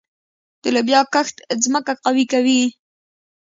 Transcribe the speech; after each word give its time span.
د 0.61 0.63
لوبیا 0.75 1.01
کښت 1.13 1.35
ځمکه 1.63 1.93
قوي 2.03 2.25
کوي. 2.31 2.61